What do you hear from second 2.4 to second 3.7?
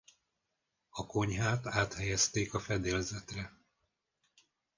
a fedélzetre.